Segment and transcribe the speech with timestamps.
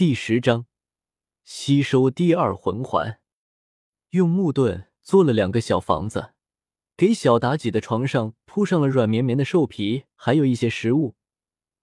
[0.00, 0.64] 第十章，
[1.44, 3.20] 吸收第二魂环。
[4.12, 6.32] 用木盾做了两个小房子，
[6.96, 11.16] 给小妲己的床上铺上了软绵绵的兽皮，还有一些食物。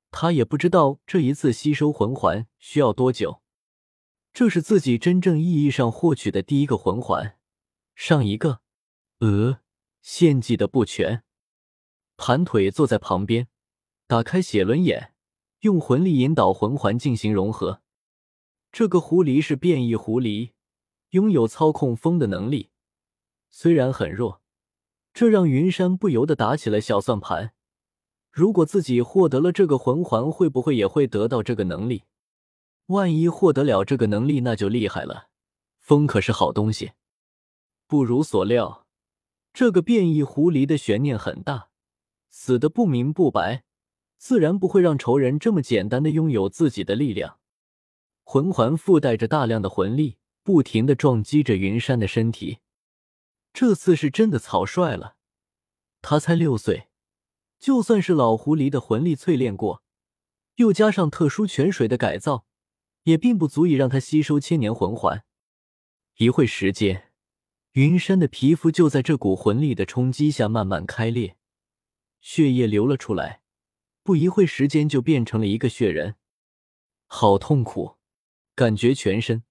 [0.09, 3.43] 他也不知道这一次吸收魂环需要多久。
[4.34, 7.38] 这是自己真正意义上获取的第一个魂环，
[7.94, 8.62] 上一个，
[9.20, 9.60] 呃，
[10.02, 11.24] 献祭的不全。
[12.18, 13.47] 盘腿坐在旁边，
[14.08, 15.13] 打开写轮眼，
[15.60, 17.84] 用魂力引导魂环进行融合。
[18.77, 20.52] 这个狐狸是变异狐狸，
[21.09, 22.70] 拥有操控风的能力，
[23.49, 24.39] 虽然很弱，
[25.15, 27.55] 这让云山不由得打起了小算盘。
[28.31, 32.03] 如果自己获得了这个魂环，会不会也会得到这个能力？
[32.85, 35.30] 万一获得了这个能力，那就厉害了。
[35.80, 36.91] 风可是好东西。
[37.88, 38.85] 不如所料，
[39.53, 41.69] 这个变异狐狸的悬念很大，
[42.30, 43.63] 死的不明不白，
[44.19, 47.39] 自然不会让仇人这么简单的拥有自己的力量。
[48.30, 52.59] 魂环附带着大量的魂力，不停的撞击着云山的身体。
[53.53, 55.16] 这次是真的草率了。
[56.02, 56.89] 他才六岁，
[57.58, 59.81] 就算是老狐狸的魂力淬炼过，
[60.56, 62.45] 又加上特殊泉水的改造，
[63.03, 65.23] 也并不足以让他吸收千年魂环。
[66.17, 67.14] 一会时间，
[67.72, 71.38] 云山的皮肤就在这股魂力的冲击下慢慢开裂，
[72.19, 73.41] 血液流了出来。
[74.03, 76.16] 不一会时间，就变成了一个血人，
[77.06, 77.95] 好痛苦。
[78.58, 79.44] 感觉全身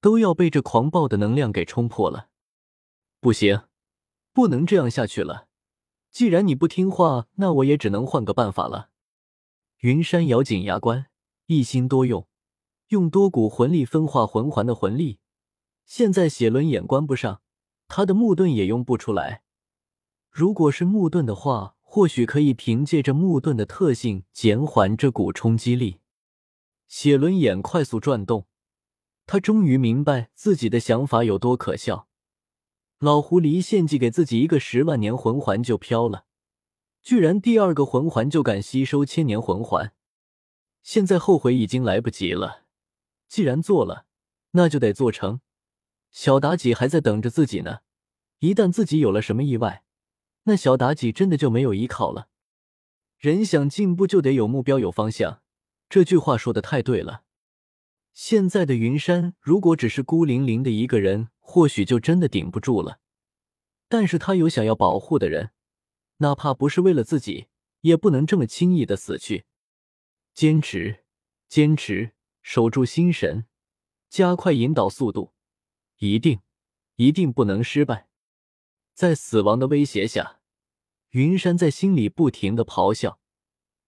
[0.00, 2.28] 都要被这狂暴的能量给冲破了，
[3.18, 3.62] 不行，
[4.32, 5.48] 不能这样下去了。
[6.12, 8.90] 既然你不听话，那我也只能换个办法了。
[9.80, 11.06] 云山咬紧牙关，
[11.46, 12.28] 一心多用，
[12.90, 15.18] 用多股魂力分化魂环的魂力。
[15.84, 17.42] 现在血轮眼关不上，
[17.88, 19.42] 他的木盾也用不出来。
[20.30, 25.98] 如果是木盾的话，或许可以凭借着木盾的特性减缓这股冲击力。
[26.86, 28.46] 血轮眼快速转动，
[29.26, 32.08] 他终于明白自己的想法有多可笑。
[32.98, 36.24] 老狐狸献祭给自己一个十万年魂环就飘了，
[37.02, 39.92] 居然第二个魂环就敢吸收千年魂环。
[40.82, 42.64] 现在后悔已经来不及了。
[43.28, 44.06] 既然做了，
[44.52, 45.40] 那就得做成。
[46.10, 47.80] 小妲己还在等着自己呢。
[48.38, 49.84] 一旦自己有了什么意外，
[50.44, 52.28] 那小妲己真的就没有依靠了。
[53.18, 55.40] 人想进步，就得有目标，有方向。
[55.88, 57.24] 这句话说的太对了。
[58.12, 63.00] 现在的云山如果只是孤零零的一个人，或许就真的顶不住了。
[63.88, 65.50] 但是他有想要保护的人，
[66.18, 67.48] 哪怕不是为了自己，
[67.80, 69.44] 也不能这么轻易的死去。
[70.32, 71.04] 坚持，
[71.48, 72.12] 坚持，
[72.42, 73.46] 守住心神，
[74.08, 75.32] 加快引导速度，
[75.98, 76.40] 一定，
[76.96, 78.08] 一定不能失败。
[78.94, 80.40] 在死亡的威胁下，
[81.10, 83.18] 云山在心里不停的咆哮。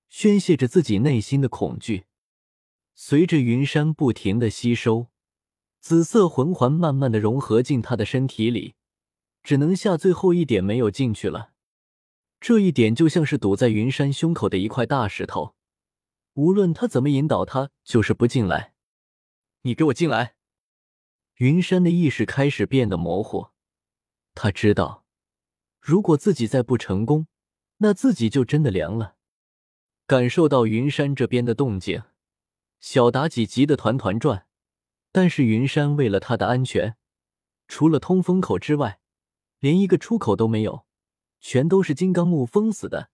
[0.09, 2.07] 宣泄着自己内心的恐惧，
[2.95, 5.09] 随着云山不停的吸收，
[5.81, 8.75] 紫色魂环慢慢的融合进他的身体里，
[9.43, 11.53] 只能下最后一点没有进去了。
[12.41, 15.55] 这一点就像是堵在云山胸口的一块大石头，
[16.35, 18.75] 无论他怎么引导，他就是不进来。
[19.63, 20.37] 你给我进来！
[21.37, 23.49] 云山的意识开始变得模糊，
[24.35, 25.05] 他知道，
[25.81, 27.27] 如果自己再不成功，
[27.79, 29.16] 那自己就真的凉了。
[30.07, 32.01] 感受到云山这边的动静，
[32.79, 34.47] 小妲己急得团团转。
[35.11, 36.97] 但是云山为了他的安全，
[37.67, 39.01] 除了通风口之外，
[39.59, 40.87] 连一个出口都没有，
[41.41, 43.11] 全都是金刚木封死的。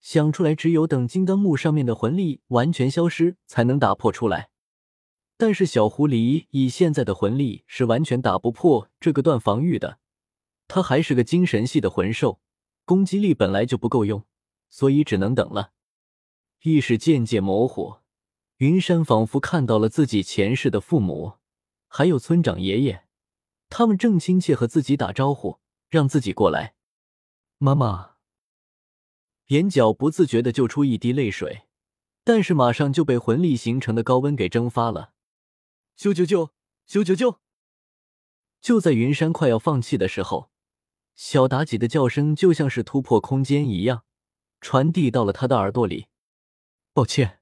[0.00, 4.50] 想出来，只有等金刚木上面的魂力完全消失，才能打破出来。
[5.36, 9.98] 但是小狐狸以现在的魂力是完全打不破这个断防御的。
[10.68, 12.40] 他还是个精神系的魂兽，
[12.84, 14.24] 攻击力本来就不够用，
[14.68, 15.72] 所以只能等了。
[16.66, 17.98] 意识渐渐模糊，
[18.56, 21.34] 云山仿佛看到了自己前世的父母，
[21.86, 23.04] 还有村长爷爷，
[23.68, 26.74] 他们正亲切和自己打招呼，让自己过来。
[27.58, 28.16] 妈妈，
[29.46, 31.68] 眼角不自觉的就出一滴泪水，
[32.24, 35.12] 但是马上就被魂力形成的高温给蒸发了。
[35.94, 36.50] 救救救
[36.84, 37.38] 救救救！
[38.60, 40.50] 就在云山快要放弃的时候，
[41.14, 44.02] 小妲己的叫声就像是突破空间一样，
[44.60, 46.08] 传递到了他的耳朵里。
[46.96, 47.40] 抱歉，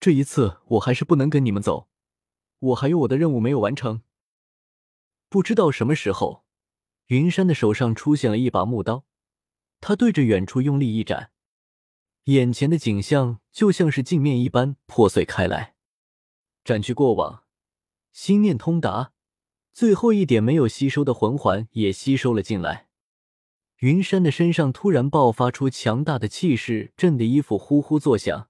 [0.00, 1.90] 这一次我还是不能跟你们走，
[2.58, 4.00] 我还有我的任务没有完成。
[5.28, 6.46] 不知道什么时候，
[7.08, 9.04] 云山的手上出现了一把木刀，
[9.82, 11.32] 他对着远处用力一斩，
[12.24, 15.74] 眼前的景象就像是镜面一般破碎开来，
[16.64, 17.44] 斩去过往，
[18.10, 19.12] 心念通达，
[19.74, 22.88] 最后一点没有吸收的魂环也吸收了进来。
[23.80, 28.48] 云山的身上突然爆发出强大的气势，震得衣服呼呼作响。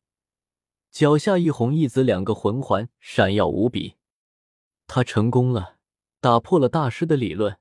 [0.91, 3.95] 脚下一红一紫两个魂环闪耀无比。
[4.87, 5.77] 他成功了，
[6.21, 7.59] 打破了大师的理论。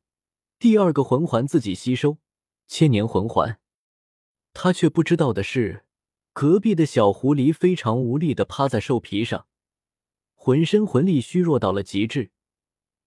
[0.60, 2.18] 第二个魂环自己吸收，
[2.68, 3.60] 千年魂环。
[4.54, 5.86] 他却不知道的是，
[6.34, 9.46] 隔壁的小狐狸非常无力的趴在兽皮上，
[10.34, 12.32] 浑身魂力虚弱到了极致。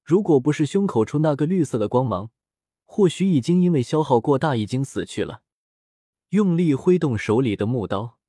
[0.04, 2.30] 如果不是胸口处那个绿色的光芒，
[2.84, 5.42] 或许已经因为消耗过大已经死去了。
[6.28, 8.19] 用力挥动手里的木刀，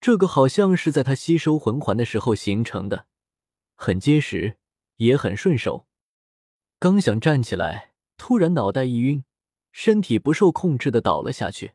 [0.00, 3.06] 这个好像是在他吸收魂环的时候形成的，
[3.74, 4.56] 很结实，
[4.96, 5.86] 也很顺手。
[6.78, 9.24] 刚想站起来，突然脑袋一晕，
[9.72, 11.72] 身体不受控制的倒了下去。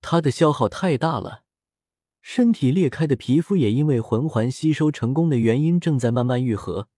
[0.00, 1.42] 他的消耗太大了，
[2.22, 6.88] 身体裂开的皮肤也因为魂环吸收成功的原因正在慢慢愈合。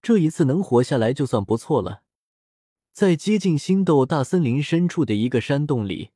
[0.00, 2.02] 这一次能活下来就算不错了。
[2.92, 6.12] 在接近星斗大森林深处的一个山洞里，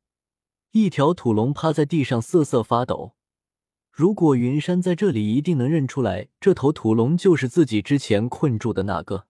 [0.71, 3.15] 一条土龙趴在地上瑟瑟发抖。
[3.93, 9.27] 如果云山在这里，一定能认出来，这头土龙就是自己之前困住的那个。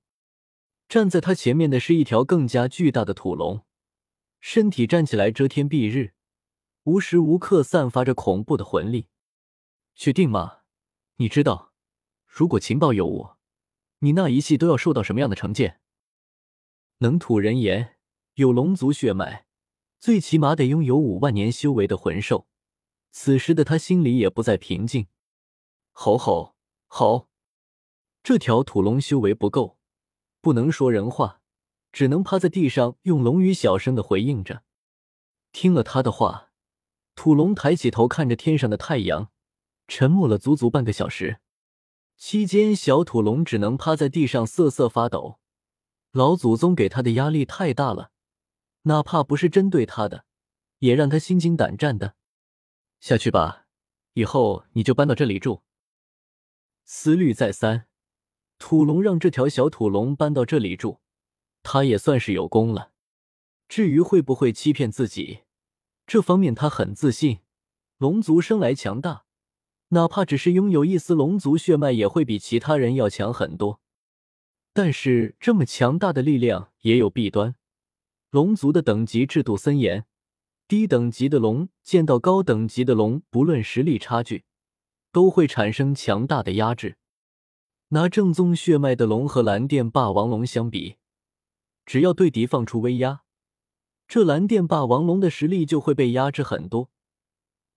[0.89, 3.65] 站在他前面的是一条更加巨大的土龙，
[4.41, 6.13] 身体站起来遮天蔽日，
[6.85, 9.09] 无时无刻散发着恐怖的魂力。
[9.97, 10.59] 确定吗？
[11.17, 11.73] 你知道，
[12.25, 13.31] 如果情报有误，
[13.99, 15.81] 你那一系都要受到什么样的惩戒？
[16.99, 17.97] 能吐人言，
[18.35, 19.47] 有龙族血脉，
[19.99, 22.47] 最起码得拥有五万年修为的魂兽。
[23.13, 25.07] 此时的他心里也不再平静。
[25.93, 26.57] 吼吼
[26.89, 27.29] 吼！
[28.23, 29.79] 这条土龙修为不够，
[30.41, 31.41] 不能说人话，
[31.93, 34.65] 只能趴在地上用龙语小声的回应着。
[35.53, 36.51] 听了他的话，
[37.15, 39.31] 土龙抬起头看着天上的太阳，
[39.87, 41.41] 沉默了足足半个小时。
[42.17, 45.39] 期间，小土龙只能趴在地上瑟瑟发抖。
[46.13, 48.11] 老祖宗给他的压力太大了，
[48.83, 50.25] 哪怕不是针对他的，
[50.79, 52.15] 也让他心惊胆战的。
[53.03, 53.67] 下去吧，
[54.13, 55.63] 以后你就搬到这里住。
[56.85, 57.89] 思虑再三，
[58.61, 61.01] 土龙让这条小土龙搬到这里住，
[61.65, 62.93] 他也算是有功了。
[63.69, 65.41] 至于会不会欺骗自己，
[66.07, 67.41] 这方面他很自信。
[67.99, 69.25] 龙族生来强大，
[69.89, 73.81] 哪怕只是拥有一丝龙族血脉，也会比其他人要强很多。
[74.73, 77.57] 但是这么强大的力量也有弊端。
[78.31, 80.07] 龙族的等级制度森严，
[80.73, 84.47] 低等级的龙见到高等级的龙，不论实力差距，
[85.13, 86.97] 都会产生强大的压制。
[87.89, 90.97] 拿正宗血脉的龙和蓝电霸王龙相比，
[91.85, 93.21] 只要对敌放出威压，
[94.09, 96.91] 这蓝电霸王龙的实力就会被压制很多，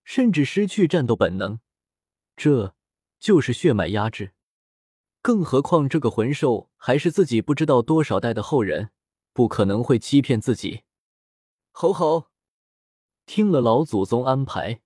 [0.02, 1.60] 甚至失去战斗本能。
[2.34, 2.74] 这
[3.20, 4.32] 就是血脉压制。
[5.20, 8.88] 更何况，这个魂兽还是自己不知道多少代的后人，
[9.34, 10.84] 不可能会欺骗自己。
[11.72, 12.28] 吼吼！
[13.26, 14.80] 听了老祖宗安排，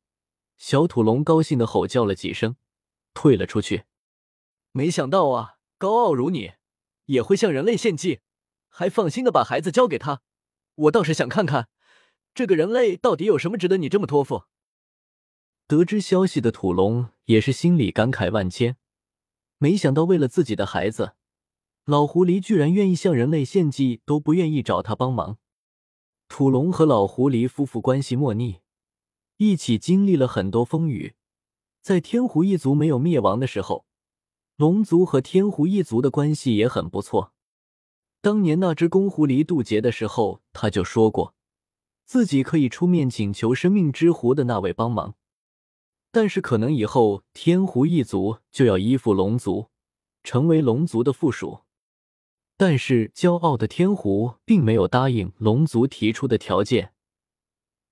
[0.57, 2.57] 小土龙高兴的吼叫了几声，
[3.13, 3.85] 退了出去。
[4.73, 6.53] 没想到啊，高傲如你，
[7.05, 8.21] 也会向人类献祭，
[8.69, 10.23] 还放心的把孩子交给他。
[10.75, 11.69] 我倒是想看看，
[12.35, 14.45] 这个人类到底有什么值得你这么托付。
[15.67, 18.77] 得知消息的土龙也是心里感慨万千。
[19.59, 21.13] 没想到，为了自己的孩子，
[21.85, 25.37] 老狐狸居然愿意向人类献祭，都不愿意找他帮忙。
[26.31, 28.61] 土龙和老狐狸夫妇关系莫逆，
[29.39, 31.17] 一起经历了很多风雨。
[31.83, 33.85] 在天狐一族没有灭亡的时候，
[34.57, 37.33] 龙族和天狐一族的关系也很不错。
[38.23, 41.35] 当年那只公狐狸渡劫的时候，他就说过，
[42.05, 45.17] 自己可以出面请求生命之狐的那位帮忙。
[46.13, 49.67] 但是可能以后天狐一族就要依附龙族，
[50.23, 51.63] 成为龙族的附属。
[52.63, 56.93] 但是骄傲的天狐并没有答应龙族提出的条件，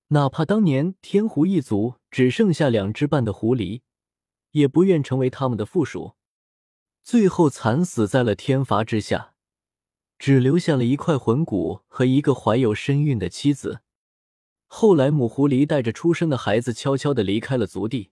[0.09, 3.81] 哪怕当年天狐一族只剩下两只半的狐狸，
[4.51, 6.17] 也不愿成为他们的附属。
[7.03, 9.33] 最后惨死在了天罚之下，
[10.19, 13.81] 只留下了一块魂骨和一个怀有身孕的妻子。
[14.67, 18.11] 后来，母狐狸带着出生的孩子悄悄的离开了族地，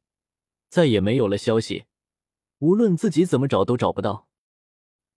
[0.71, 1.85] 再也没有了消息。
[2.61, 4.27] 无论自己怎么找，都找不到。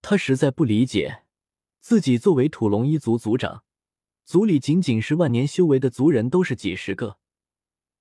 [0.02, 1.22] 他实在不理解，
[1.80, 3.64] 自己作为土龙一族族长，
[4.24, 7.18] 族里仅仅是万年修为的族人都是几十个，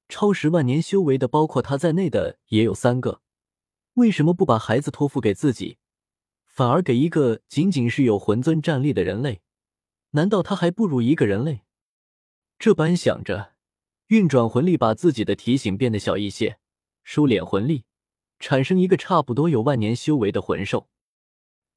[0.09, 3.21] 超十万年修为的，包括他在内的也有三个。
[3.93, 5.77] 为什么不把孩子托付给自己，
[6.45, 9.41] 反而给一个仅仅是有魂尊战力的人类？
[10.11, 11.61] 难道他还不如一个人类？
[12.57, 13.53] 这般想着，
[14.07, 16.59] 运转魂力，把自己的体型变得小一些，
[17.03, 17.85] 收敛魂力，
[18.39, 20.89] 产生一个差不多有万年修为的魂兽。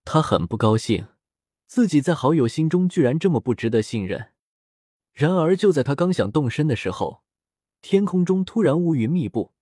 [0.05, 1.07] 他很不高兴，
[1.75, 4.33] 自己在好友心中居然这么不值得信任。
[5.15, 7.23] 然而，就在他刚想动身的时候，
[7.81, 9.55] 天空中突然乌云密布，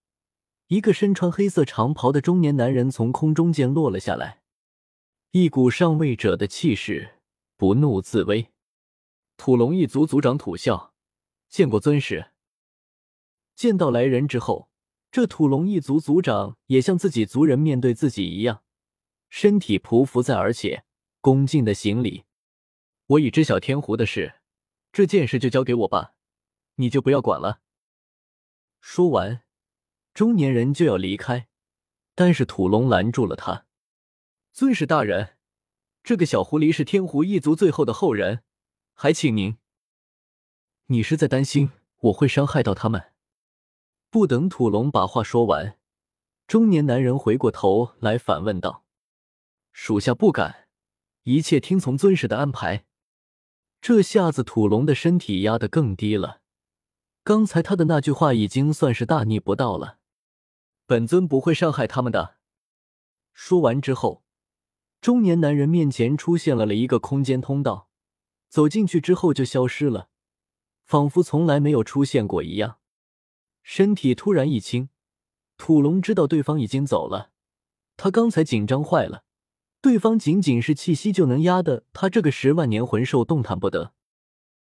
[0.67, 4.43] 一个身穿黑色长袍的中年男人从空中间落了下来，
[5.31, 7.21] 一股上位者的气势，
[7.57, 8.49] 不怒自威。
[9.37, 10.91] 土龙一族族长土啸，
[11.49, 12.33] 见过尊师。
[13.55, 14.69] 见到来人之后，
[15.13, 18.65] 这土龙一族族长也像自己族人面对自己一样，
[19.29, 20.83] 身体匍匐在，而且
[21.21, 22.25] 恭敬的行礼。
[23.07, 24.41] 我已知晓天狐的事，
[24.93, 26.15] 这件事就交给我吧，
[26.77, 27.61] 你就不要管了。
[28.81, 29.43] 说完。
[30.13, 31.49] 中年人就要离开，
[32.17, 33.65] 但是土龙拦住了他。
[34.53, 35.37] 尊使大人，
[36.03, 38.43] 这个小狐狸是天狐一族最后的后人，
[38.93, 39.57] 还请您。
[40.87, 43.13] 你是在担心我会伤害到他们？
[44.11, 45.79] 不等土龙把话说完，
[46.49, 48.85] 中年男人回过头来反问道
[49.73, 50.60] ：“属下不敢，
[51.33, 52.85] 一切听从尊使的安排。”
[53.81, 56.41] 这下子土龙的身体压得更低了。
[57.23, 59.99] 刚才他的那句话已经算是大逆不道了。
[60.87, 62.37] 本尊不会伤害他们的。
[63.33, 64.23] 说完之后，
[65.01, 67.89] 中年男人面前出现了了一个空间通道，
[68.49, 70.09] 走进去之后就消失了，
[70.85, 72.79] 仿佛从来没有出现过一样。
[73.63, 74.89] 身体突然一轻，
[75.57, 77.31] 土龙知道对方已经走了。
[77.97, 79.25] 他刚才紧张坏了，
[79.83, 83.93] 对方仅仅是气息就能压的他这个十万年魂兽动弹不得。